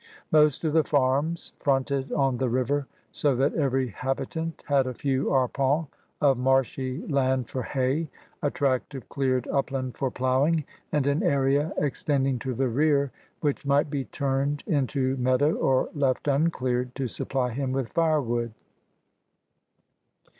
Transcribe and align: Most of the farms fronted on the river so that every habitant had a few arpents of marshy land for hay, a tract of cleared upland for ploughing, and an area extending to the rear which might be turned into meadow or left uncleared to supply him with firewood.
Most 0.31 0.63
of 0.63 0.73
the 0.73 0.83
farms 0.83 1.53
fronted 1.59 2.11
on 2.11 2.37
the 2.39 2.49
river 2.49 2.87
so 3.11 3.35
that 3.35 3.53
every 3.53 3.89
habitant 3.89 4.63
had 4.65 4.87
a 4.87 4.95
few 4.95 5.27
arpents 5.29 5.89
of 6.19 6.39
marshy 6.39 7.05
land 7.05 7.47
for 7.47 7.61
hay, 7.61 8.09
a 8.41 8.49
tract 8.49 8.95
of 8.95 9.07
cleared 9.09 9.47
upland 9.49 9.95
for 9.95 10.09
ploughing, 10.09 10.65
and 10.91 11.05
an 11.05 11.21
area 11.21 11.71
extending 11.77 12.39
to 12.39 12.55
the 12.55 12.67
rear 12.67 13.11
which 13.41 13.63
might 13.63 13.91
be 13.91 14.05
turned 14.05 14.63
into 14.65 15.17
meadow 15.17 15.53
or 15.53 15.89
left 15.93 16.27
uncleared 16.27 16.95
to 16.95 17.07
supply 17.07 17.51
him 17.51 17.71
with 17.71 17.89
firewood. 17.89 18.53